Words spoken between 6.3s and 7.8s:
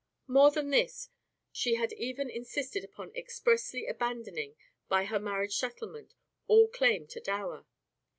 all claim to dower.